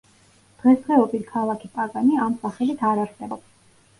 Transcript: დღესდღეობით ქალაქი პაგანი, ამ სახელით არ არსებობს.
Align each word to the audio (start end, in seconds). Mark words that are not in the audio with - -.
დღესდღეობით 0.61 1.27
ქალაქი 1.33 1.69
პაგანი, 1.77 2.17
ამ 2.27 2.39
სახელით 2.45 2.81
არ 2.93 3.03
არსებობს. 3.05 3.47